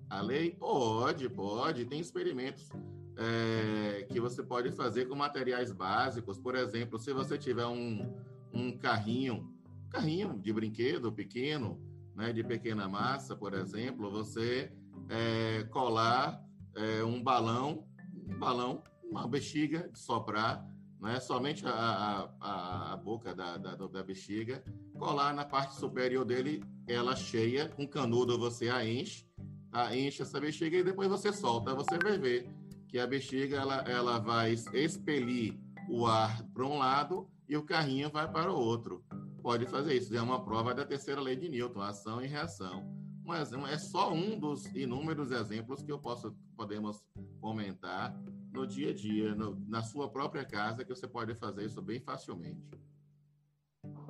A 0.09 0.21
lei 0.21 0.51
pode, 0.51 1.29
pode. 1.29 1.85
Tem 1.85 1.99
experimentos 1.99 2.69
é, 3.17 4.05
que 4.09 4.19
você 4.19 4.41
pode 4.41 4.71
fazer 4.71 5.05
com 5.05 5.15
materiais 5.15 5.71
básicos. 5.71 6.39
Por 6.39 6.55
exemplo, 6.55 6.97
se 6.97 7.13
você 7.13 7.37
tiver 7.37 7.67
um, 7.67 8.11
um 8.51 8.75
carrinho, 8.77 9.53
carrinho 9.89 10.39
de 10.39 10.51
brinquedo 10.51 11.11
pequeno, 11.11 11.79
né, 12.15 12.33
de 12.33 12.43
pequena 12.43 12.87
massa, 12.87 13.35
por 13.35 13.53
exemplo, 13.53 14.09
você 14.09 14.71
é, 15.09 15.63
colar 15.65 16.43
é, 16.75 17.03
um 17.03 17.21
balão, 17.21 17.85
um 18.27 18.37
balão, 18.37 18.83
uma 19.03 19.27
bexiga 19.27 19.89
de 19.89 19.99
soprar, 19.99 20.65
né, 20.99 21.19
somente 21.19 21.65
a, 21.65 22.29
a, 22.39 22.93
a 22.93 22.97
boca 22.97 23.35
da, 23.35 23.57
da, 23.57 23.75
da, 23.75 24.03
bexiga, 24.03 24.63
colar 24.97 25.33
na 25.33 25.43
parte 25.43 25.75
superior 25.75 26.23
dele, 26.23 26.63
ela 26.87 27.15
cheia, 27.15 27.67
com 27.69 27.87
canudo 27.87 28.39
você 28.39 28.69
a 28.69 28.85
enche, 28.85 29.25
tá? 29.69 29.95
enche 29.95 30.21
essa 30.21 30.39
bexiga 30.39 30.77
e 30.77 30.83
depois 30.83 31.09
você 31.09 31.33
solta, 31.33 31.75
você 31.75 31.97
vai 31.97 32.17
ver 32.17 32.49
que 32.87 32.97
a 32.99 33.07
bexiga 33.07 33.57
ela, 33.57 33.77
ela 33.81 34.19
vai 34.19 34.53
expelir 34.73 35.59
o 35.89 36.05
ar 36.05 36.43
para 36.53 36.65
um 36.65 36.77
lado 36.77 37.27
e 37.49 37.57
o 37.57 37.63
carrinho 37.63 38.09
vai 38.09 38.31
para 38.31 38.51
o 38.51 38.55
outro 38.55 39.03
pode 39.43 39.65
fazer 39.65 39.95
isso. 39.95 40.15
É 40.15 40.21
uma 40.21 40.43
prova 40.43 40.73
da 40.73 40.85
terceira 40.85 41.19
lei 41.19 41.35
de 41.35 41.49
Newton, 41.49 41.81
ação 41.81 42.23
e 42.23 42.27
reação. 42.27 43.02
Mas 43.25 43.53
é 43.53 43.77
só 43.77 44.13
um 44.13 44.37
dos 44.37 44.65
inúmeros 44.75 45.31
exemplos 45.31 45.81
que 45.81 45.91
eu 45.91 45.99
posso 45.99 46.35
podemos 46.55 47.05
comentar 47.39 48.13
no 48.51 48.67
dia 48.67 48.91
a 48.91 48.93
dia, 48.93 49.33
no, 49.33 49.59
na 49.67 49.81
sua 49.81 50.09
própria 50.09 50.45
casa, 50.45 50.83
que 50.83 50.93
você 50.93 51.07
pode 51.07 51.33
fazer 51.35 51.65
isso 51.65 51.81
bem 51.81 51.99
facilmente. 51.99 52.61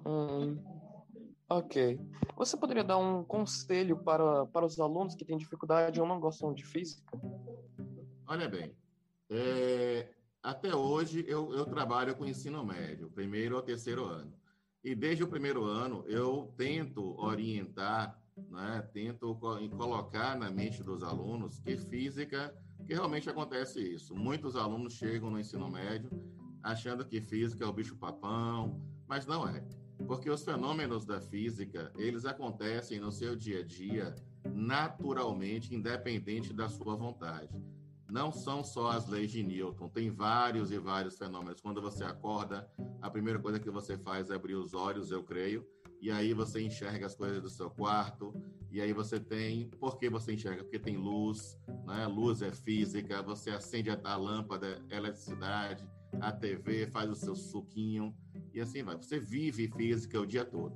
Hum, 0.05 0.57
ok. 1.49 1.99
Você 2.35 2.57
poderia 2.57 2.83
dar 2.83 2.97
um 2.97 3.23
conselho 3.23 3.97
para, 3.97 4.45
para 4.47 4.65
os 4.65 4.79
alunos 4.79 5.15
que 5.15 5.25
têm 5.25 5.37
dificuldade 5.37 6.01
ou 6.01 6.07
não 6.07 6.19
gostam 6.19 6.53
de 6.53 6.65
física? 6.65 7.17
Olha 8.27 8.49
bem, 8.49 8.75
é, 9.29 10.13
até 10.41 10.75
hoje 10.75 11.23
eu, 11.27 11.53
eu 11.53 11.65
trabalho 11.65 12.15
com 12.15 12.25
ensino 12.25 12.65
médio, 12.65 13.09
primeiro 13.11 13.55
ou 13.55 13.61
terceiro 13.61 14.05
ano. 14.05 14.33
E 14.83 14.93
desde 14.93 15.23
o 15.23 15.27
primeiro 15.27 15.63
ano 15.63 16.03
eu 16.07 16.53
tento 16.57 17.17
orientar, 17.17 18.21
né, 18.49 18.87
tento 18.93 19.35
colocar 19.35 20.37
na 20.37 20.49
mente 20.49 20.83
dos 20.83 21.03
alunos 21.03 21.59
que 21.59 21.77
física, 21.77 22.53
que 22.85 22.93
realmente 22.93 23.29
acontece 23.29 23.79
isso. 23.79 24.15
Muitos 24.15 24.55
alunos 24.55 24.93
chegam 24.93 25.29
no 25.29 25.39
ensino 25.39 25.69
médio 25.69 26.09
achando 26.61 27.05
que 27.05 27.21
física 27.21 27.63
é 27.63 27.67
o 27.67 27.73
bicho 27.73 27.95
papão, 27.95 28.81
mas 29.07 29.25
não 29.25 29.47
é. 29.47 29.63
Porque 30.07 30.29
os 30.29 30.43
fenômenos 30.43 31.05
da 31.05 31.21
física, 31.21 31.91
eles 31.97 32.25
acontecem 32.25 32.99
no 32.99 33.11
seu 33.11 33.35
dia 33.35 33.59
a 33.59 33.63
dia 33.63 34.15
naturalmente, 34.53 35.73
independente 35.73 36.53
da 36.53 36.67
sua 36.67 36.95
vontade 36.95 37.61
não 38.13 38.31
são 38.31 38.63
só 38.63 38.91
as 38.91 39.07
leis 39.07 39.31
de 39.31 39.41
Newton, 39.41 39.89
tem 39.89 40.11
vários 40.11 40.71
e 40.71 40.77
vários 40.77 41.17
fenômenos. 41.17 41.59
Quando 41.59 41.81
você 41.81 42.03
acorda, 42.03 42.69
a 43.01 43.09
primeira 43.09 43.39
coisa 43.39 43.59
que 43.59 43.71
você 43.71 43.97
faz 43.97 44.29
é 44.29 44.35
abrir 44.35 44.53
os 44.53 44.75
olhos, 44.75 45.09
eu 45.09 45.23
creio, 45.23 45.67
e 46.03 46.11
aí 46.11 46.33
você 46.33 46.61
enxerga 46.61 47.05
as 47.05 47.15
coisas 47.15 47.41
do 47.41 47.49
seu 47.49 47.69
quarto, 47.69 48.35
e 48.69 48.81
aí 48.81 48.91
você 48.91 49.21
tem. 49.21 49.69
Por 49.79 49.97
que 49.97 50.09
você 50.09 50.33
enxerga? 50.33 50.61
Porque 50.61 50.77
tem 50.77 50.97
luz, 50.97 51.57
né? 51.87 52.05
Luz 52.07 52.41
é 52.41 52.51
física, 52.51 53.23
você 53.23 53.51
acende 53.51 53.89
a 53.89 54.17
lâmpada, 54.17 54.83
eletricidade, 54.89 55.87
a 56.19 56.29
TV, 56.29 56.87
faz 56.87 57.09
o 57.09 57.15
seu 57.15 57.33
suquinho, 57.33 58.13
e 58.53 58.59
assim 58.59 58.83
vai. 58.83 58.97
Você 58.97 59.17
vive 59.17 59.69
física 59.69 60.19
o 60.19 60.25
dia 60.25 60.43
todo. 60.43 60.75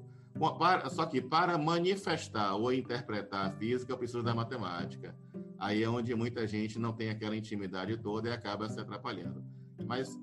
Só 0.91 1.05
que 1.05 1.19
para 1.22 1.57
manifestar 1.57 2.55
ou 2.55 2.72
interpretar 2.72 3.48
a 3.48 3.51
física, 3.51 3.91
eu 3.91 3.98
preciso 3.98 4.24
da 4.24 4.34
matemática. 4.34 5.13
Aí 5.60 5.84
é 5.84 5.89
onde 5.89 6.15
muita 6.15 6.48
gente 6.48 6.79
não 6.79 6.93
tem 6.93 7.10
aquela 7.10 7.36
intimidade 7.36 7.98
toda 7.98 8.29
e 8.29 8.31
acaba 8.31 8.69
se 8.69 8.79
atrapalhando. 8.79 9.43
Mas 9.86 10.17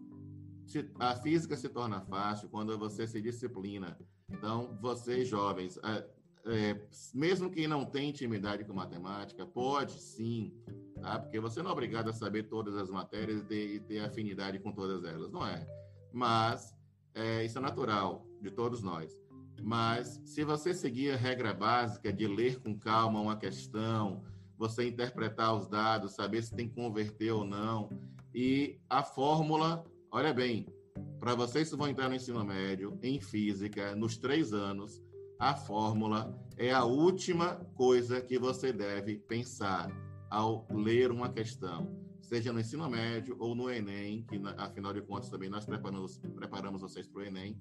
a 0.99 1.15
física 1.17 1.59
se 1.59 1.69
torna 1.69 2.01
fácil 2.01 2.49
quando 2.49 2.79
você 2.79 3.07
se 3.07 3.21
disciplina. 3.21 3.99
Então, 4.31 4.77
vocês 4.81 5.29
jovens, 5.29 5.79
é, 5.79 6.07
é, 6.47 6.81
mesmo 7.15 7.51
quem 7.51 7.67
não 7.67 7.85
tem 7.85 8.11
intimidade 8.11 8.65
com 8.65 8.73
matemática, 8.75 9.47
pode 9.47 9.93
sim, 10.01 10.53
tá? 11.01 11.19
Porque 11.19 11.41
você 11.41 11.63
não 11.63 11.71
é 11.71 11.73
obrigado 11.73 12.11
a 12.11 12.13
saber 12.13 12.45
todas 12.45 12.77
as 12.77 12.91
matérias 12.91 13.43
e 13.51 13.81
ter, 13.81 14.01
afinidade 14.01 14.59
com 14.59 14.73
todas 14.73 15.05
elas, 15.05 15.31
não 15.31 15.47
é? 15.47 15.67
Mas 16.13 16.75
é, 17.15 17.45
isso 17.45 17.59
é 17.59 17.61
natural 17.61 18.27
de 18.41 18.51
todos 18.51 18.83
nós. 18.83 19.19
Mas 19.63 20.21
se 20.25 20.45
você 20.45 20.75
seguir 20.75 21.13
a 21.13 21.17
regra 21.17 21.55
básica 21.55 22.13
de 22.13 22.27
ler 22.27 22.61
com 22.61 22.79
calma 22.79 23.21
uma 23.21 23.37
questão, 23.37 24.23
você 24.59 24.89
interpretar 24.89 25.55
os 25.55 25.67
dados, 25.67 26.13
saber 26.13 26.43
se 26.43 26.55
tem 26.55 26.69
que 26.69 26.75
converter 26.75 27.31
ou 27.31 27.45
não, 27.45 27.89
e 28.35 28.79
a 28.91 29.03
fórmula, 29.03 29.85
olha 30.11 30.35
bem, 30.35 30.67
para 31.25 31.35
vocês 31.35 31.71
que 31.71 31.77
vão 31.77 31.89
entrar 31.89 32.11
no 32.11 32.15
ensino 32.15 32.45
médio, 32.45 32.99
em 33.03 33.19
física, 33.19 33.97
nos 33.97 34.19
três 34.19 34.53
anos, 34.53 35.03
a 35.39 35.55
fórmula 35.55 36.39
é 36.59 36.71
a 36.71 36.85
última 36.85 37.55
coisa 37.75 38.21
que 38.21 38.39
você 38.39 38.75
deve 38.75 39.17
pensar 39.21 39.91
ao 40.29 40.69
ler 40.71 41.11
uma 41.11 41.31
questão, 41.33 41.99
seja 42.21 42.53
no 42.53 42.61
ensino 42.61 42.91
médio 42.91 43.37
ou 43.39 43.55
no 43.55 43.71
Enem, 43.71 44.23
que 44.25 44.39
afinal 44.59 44.93
de 44.93 45.01
contas 45.01 45.31
também 45.31 45.49
nós 45.49 45.65
preparamos, 45.65 46.19
preparamos 46.19 46.83
vocês 46.83 47.09
para 47.09 47.23
o 47.23 47.25
Enem, 47.25 47.59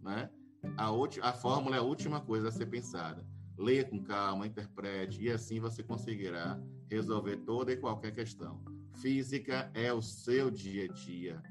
né? 0.00 0.30
A, 0.78 0.88
a 1.28 1.32
fórmula 1.34 1.76
é 1.76 1.80
a 1.80 1.82
última 1.82 2.18
coisa 2.18 2.48
a 2.48 2.50
ser 2.50 2.64
pensada. 2.64 3.26
Leia 3.58 3.84
com 3.84 4.02
calma, 4.02 4.46
interprete, 4.46 5.22
e 5.22 5.30
assim 5.30 5.60
você 5.60 5.82
conseguirá 5.82 6.58
resolver 6.90 7.36
toda 7.44 7.72
e 7.72 7.76
qualquer 7.76 8.12
questão. 8.12 8.64
Física 9.02 9.70
é 9.74 9.92
o 9.92 10.00
seu 10.00 10.50
dia 10.50 10.86
a 10.86 10.88
dia. 10.94 11.42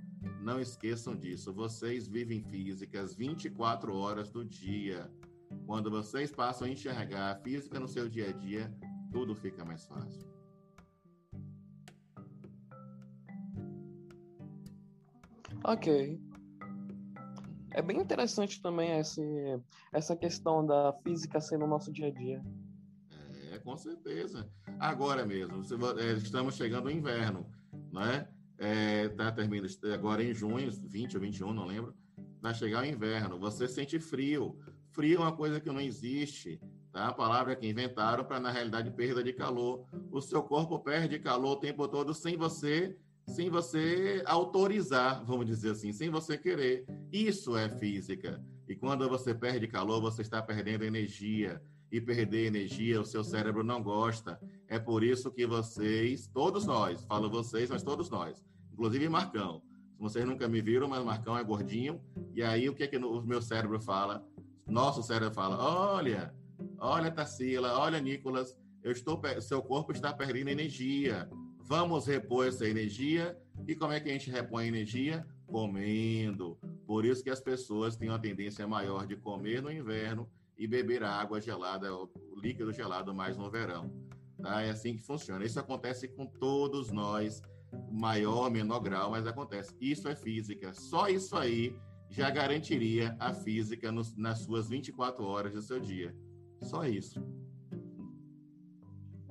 Não 0.42 0.60
esqueçam 0.60 1.16
disso. 1.16 1.54
Vocês 1.54 2.08
vivem 2.08 2.44
físicas 2.44 3.16
24 3.16 3.96
horas 3.96 4.30
do 4.30 4.46
dia. 4.46 5.12
Quando 5.66 5.90
vocês 5.90 6.32
passam 6.32 6.68
a 6.68 6.72
enxergar 6.72 7.32
a 7.32 7.36
física 7.36 7.80
no 7.80 7.88
seu 7.88 8.08
dia 8.08 8.30
a 8.30 8.32
dia, 8.32 8.74
tudo 9.12 9.36
fica 9.36 9.66
mais 9.66 9.86
fácil. 9.86 10.30
Ok. 15.64 16.20
É 17.74 17.82
bem 17.82 18.02
interessante 18.02 18.62
também 18.62 19.00
esse, 19.00 19.22
essa 19.94 20.16
questão 20.16 20.66
da 20.66 20.94
física 21.04 21.40
ser 21.40 21.58
no 21.58 21.68
nosso 21.68 21.92
dia 21.92 22.08
a 22.08 22.12
dia. 22.12 22.44
É, 23.52 23.60
com 23.60 23.78
certeza. 23.78 24.50
Agora 24.80 25.26
mesmo, 25.26 25.62
é, 26.00 26.14
estamos 26.14 26.56
chegando 26.56 26.88
ao 26.88 26.94
inverno, 26.94 27.46
né? 27.92 28.28
É, 28.64 29.10
tá 29.10 29.32
terminando 29.32 29.68
agora 29.92 30.24
em 30.24 30.34
junho, 30.34 30.70
20 30.72 31.16
ou 31.16 31.22
21, 31.22 31.52
não 31.52 31.66
lembro. 31.66 31.96
Vai 32.40 32.54
chegar 32.54 32.84
o 32.84 32.86
inverno, 32.86 33.40
você 33.40 33.68
sente 33.68 34.00
frio. 34.00 34.56
Frio 34.92 35.18
é 35.18 35.20
uma 35.22 35.36
coisa 35.36 35.60
que 35.60 35.72
não 35.72 35.82
existe, 35.82 36.62
tá? 36.92 37.08
A 37.08 37.14
palavra 37.14 37.56
que 37.56 37.68
inventaram 37.68 38.24
para 38.24 38.40
na 38.40 38.52
realidade 38.52 38.92
perda 38.92 39.24
de 39.24 39.34
calor. 39.34 39.88
O 40.12 40.22
seu 40.22 40.44
corpo 40.44 40.78
perde 40.80 41.18
calor 41.18 41.54
o 41.54 41.60
tempo 41.60 41.88
todo 41.88 42.14
sem 42.14 42.38
você 42.38 42.96
sem 43.28 43.50
você 43.50 44.22
autorizar, 44.26 45.24
vamos 45.24 45.46
dizer 45.46 45.72
assim, 45.72 45.94
sem 45.94 46.10
você 46.10 46.38
querer. 46.38 46.86
Isso 47.12 47.56
é 47.56 47.70
física. 47.70 48.44
E 48.68 48.76
quando 48.76 49.08
você 49.08 49.34
perde 49.34 49.68
calor, 49.68 50.02
você 50.02 50.22
está 50.22 50.42
perdendo 50.42 50.84
energia. 50.84 51.62
E 51.92 52.00
perder 52.00 52.48
energia, 52.48 53.02
o 53.02 53.06
seu 53.06 53.24
cérebro 53.24 53.64
não 53.64 53.82
gosta. 53.84 54.40
É 54.72 54.80
por 54.80 55.04
isso 55.04 55.30
que 55.32 55.46
vocês, 55.46 56.28
todos 56.28 56.66
nós, 56.66 57.04
falo 57.04 57.30
vocês, 57.30 57.70
mas 57.70 57.84
todos 57.84 58.10
nós, 58.10 58.44
inclusive 58.72 59.08
Marcão. 59.10 59.62
Vocês 60.00 60.26
nunca 60.26 60.48
me 60.48 60.62
viram, 60.62 60.88
mas 60.88 61.04
Marcão 61.04 61.38
é 61.38 61.44
gordinho. 61.44 62.02
E 62.34 62.42
aí 62.42 62.68
o 62.68 62.74
que 62.74 62.84
é 62.84 62.88
que 62.88 62.98
o 62.98 63.22
meu 63.22 63.42
cérebro 63.42 63.80
fala? 63.80 64.26
Nosso 64.66 65.04
cérebro 65.04 65.36
fala: 65.36 65.58
olha, 65.94 66.34
olha 66.80 67.12
Tarsila, 67.12 67.78
olha 67.78 68.00
Nicolas, 68.00 68.58
eu 68.82 68.92
estou, 68.92 69.22
seu 69.42 69.62
corpo 69.62 69.92
está 69.92 70.12
perdendo 70.12 70.48
energia 70.48 71.30
Vamos 71.72 72.06
repor 72.06 72.46
essa 72.46 72.68
energia. 72.68 73.38
E 73.66 73.74
como 73.74 73.94
é 73.94 74.00
que 74.02 74.10
a 74.10 74.12
gente 74.12 74.30
repõe 74.30 74.66
a 74.66 74.68
energia? 74.68 75.26
Comendo. 75.48 76.60
Por 76.86 77.06
isso 77.06 77.24
que 77.24 77.30
as 77.30 77.40
pessoas 77.40 77.96
têm 77.96 78.10
uma 78.10 78.20
tendência 78.20 78.68
maior 78.68 79.08
de 79.08 79.16
comer 79.16 79.62
no 79.62 79.72
inverno 79.72 80.30
e 80.58 80.68
beber 80.68 81.02
água 81.02 81.40
gelada, 81.40 81.88
líquido 82.36 82.74
gelado 82.74 83.16
mais 83.16 83.38
no 83.38 83.50
verão. 83.50 83.90
Tá? 84.42 84.62
É 84.62 84.72
assim 84.72 84.96
que 84.96 85.02
funciona. 85.02 85.46
Isso 85.46 85.60
acontece 85.60 86.08
com 86.08 86.26
todos 86.26 86.92
nós, 86.92 87.42
maior, 87.92 88.50
menor 88.50 88.80
grau, 88.80 89.12
mas 89.12 89.28
acontece. 89.28 89.76
Isso 89.80 90.08
é 90.08 90.16
física. 90.16 90.74
Só 90.74 91.08
isso 91.08 91.38
aí 91.38 91.76
já 92.10 92.30
garantiria 92.30 93.16
a 93.20 93.34
física 93.34 93.92
nos, 93.92 94.16
nas 94.16 94.40
suas 94.40 94.68
24 94.68 95.24
horas 95.24 95.54
do 95.54 95.62
seu 95.62 95.80
dia. 95.80 96.16
Só 96.62 96.86
isso. 96.86 97.24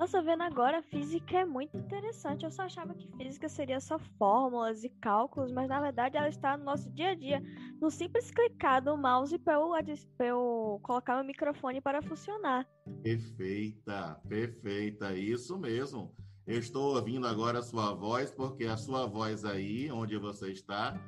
Nossa, 0.00 0.22
vendo 0.22 0.42
agora, 0.42 0.82
física 0.84 1.40
é 1.40 1.44
muito 1.44 1.76
interessante. 1.76 2.42
Eu 2.42 2.50
só 2.50 2.62
achava 2.62 2.94
que 2.94 3.06
física 3.18 3.50
seria 3.50 3.78
só 3.80 3.98
fórmulas 4.18 4.82
e 4.82 4.88
cálculos, 4.88 5.52
mas 5.52 5.68
na 5.68 5.78
verdade 5.78 6.16
ela 6.16 6.30
está 6.30 6.56
no 6.56 6.64
nosso 6.64 6.90
dia 6.92 7.10
a 7.10 7.14
dia, 7.14 7.42
no 7.78 7.90
simples 7.90 8.30
clicar 8.30 8.82
do 8.82 8.96
mouse 8.96 9.38
para 9.38 9.52
eu, 9.52 9.74
eu 10.20 10.80
colocar 10.82 11.16
meu 11.16 11.24
microfone 11.24 11.82
para 11.82 12.00
funcionar. 12.00 12.66
Perfeita, 13.02 14.18
perfeita, 14.26 15.12
isso 15.12 15.58
mesmo. 15.58 16.16
Eu 16.46 16.58
estou 16.58 16.96
ouvindo 16.96 17.26
agora 17.26 17.58
a 17.58 17.62
sua 17.62 17.92
voz, 17.92 18.30
porque 18.30 18.64
a 18.64 18.78
sua 18.78 19.06
voz 19.06 19.44
aí, 19.44 19.92
onde 19.92 20.16
você 20.16 20.50
está, 20.50 20.98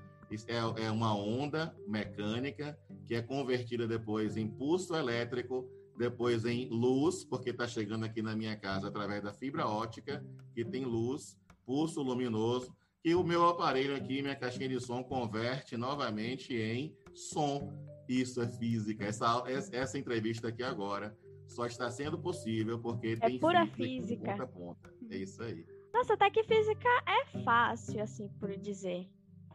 é, 0.46 0.84
é 0.84 0.90
uma 0.90 1.16
onda 1.16 1.74
mecânica 1.88 2.78
que 3.06 3.14
é 3.14 3.22
convertida 3.22 3.88
depois 3.88 4.36
em 4.36 4.46
pulso 4.46 4.94
elétrico 4.94 5.66
depois 6.02 6.44
em 6.44 6.68
luz, 6.68 7.22
porque 7.22 7.50
está 7.50 7.68
chegando 7.68 8.04
aqui 8.04 8.20
na 8.20 8.34
minha 8.34 8.56
casa 8.56 8.88
através 8.88 9.22
da 9.22 9.32
fibra 9.32 9.68
ótica, 9.68 10.24
que 10.52 10.64
tem 10.64 10.84
luz, 10.84 11.38
pulso 11.64 12.02
luminoso, 12.02 12.74
e 13.04 13.14
o 13.14 13.22
meu 13.22 13.46
aparelho 13.48 13.94
aqui, 13.94 14.20
minha 14.20 14.34
caixinha 14.34 14.68
de 14.68 14.80
som, 14.80 15.02
converte 15.04 15.76
novamente 15.76 16.56
em 16.56 16.96
som. 17.14 17.72
Isso 18.08 18.42
é 18.42 18.48
física. 18.48 19.04
Essa, 19.04 19.44
essa 19.70 19.96
entrevista 19.96 20.48
aqui 20.48 20.64
agora 20.64 21.16
só 21.46 21.66
está 21.66 21.88
sendo 21.88 22.18
possível 22.18 22.80
porque 22.80 23.18
é 23.20 23.28
tem 23.28 23.38
pura 23.38 23.64
física. 23.68 24.32
Ponta 24.32 24.42
a 24.42 24.46
ponta. 24.46 24.94
É 25.08 25.16
isso 25.18 25.40
aí. 25.40 25.64
Nossa, 25.94 26.14
até 26.14 26.30
que 26.30 26.42
física 26.42 26.88
é 27.06 27.44
fácil, 27.44 28.02
assim, 28.02 28.28
por 28.40 28.56
dizer. 28.56 29.08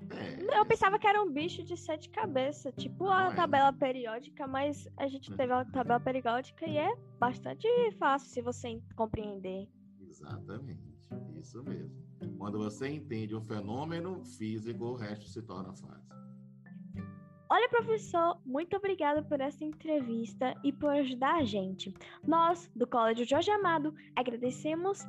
É, 0.09 0.59
eu 0.59 0.65
pensava 0.65 0.97
que 0.99 1.07
era 1.07 1.21
um 1.21 1.31
bicho 1.31 1.63
de 1.63 1.75
sete 1.75 2.09
cabeças, 2.09 2.73
tipo 2.75 3.09
a 3.09 3.31
é. 3.31 3.35
tabela 3.35 3.73
periódica, 3.73 4.47
mas 4.47 4.87
a 4.97 5.07
gente 5.07 5.33
teve 5.35 5.51
a 5.51 5.65
tabela 5.65 5.99
periódica 5.99 6.67
e 6.67 6.77
é 6.77 6.95
bastante 7.19 7.67
fácil 7.97 8.29
se 8.29 8.41
você 8.41 8.81
compreender. 8.95 9.67
Exatamente, 9.99 10.81
isso 11.35 11.63
mesmo. 11.63 12.07
Quando 12.37 12.57
você 12.57 12.89
entende 12.89 13.35
o 13.35 13.41
fenômeno 13.41 14.23
físico, 14.23 14.85
o 14.85 14.95
resto 14.95 15.27
se 15.27 15.41
torna 15.41 15.73
fácil. 15.75 16.17
Olha, 17.49 17.69
professor, 17.69 18.41
muito 18.45 18.75
obrigada 18.75 19.23
por 19.23 19.39
essa 19.39 19.63
entrevista 19.63 20.53
e 20.63 20.73
por 20.73 20.89
ajudar 20.89 21.35
a 21.35 21.45
gente. 21.45 21.93
Nós, 22.25 22.69
do 22.75 22.85
Colégio 22.85 23.25
Jorge 23.25 23.49
Amado, 23.49 23.93
agradecemos 24.15 24.99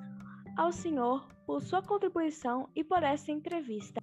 ao 0.59 0.73
senhor 0.73 1.25
por 1.47 1.63
sua 1.63 1.81
contribuição 1.81 2.69
e 2.75 2.83
por 2.83 3.05
essa 3.05 3.31
entrevista. 3.31 4.01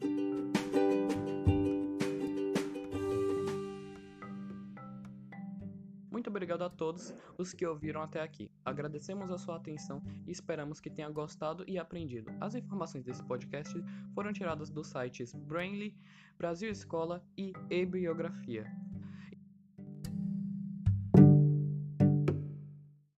Muito 6.10 6.30
obrigado 6.30 6.64
a 6.64 6.70
todos 6.70 7.14
os 7.38 7.54
que 7.54 7.66
ouviram 7.66 8.02
até 8.02 8.22
aqui. 8.22 8.50
Agradecemos 8.64 9.30
a 9.30 9.38
sua 9.38 9.58
atenção 9.58 10.02
e 10.26 10.32
esperamos 10.32 10.80
que 10.80 10.90
tenha 10.90 11.10
gostado 11.10 11.66
e 11.68 11.78
aprendido. 11.78 12.32
As 12.40 12.56
informações 12.56 13.04
desse 13.04 13.24
podcast 13.26 13.76
foram 14.14 14.32
tiradas 14.32 14.70
dos 14.70 14.88
sites 14.88 15.36
Brainly, 15.36 15.94
Brasil 16.38 16.72
Escola 16.72 17.22
e 17.38 17.52
e-Biografia. 17.70 18.66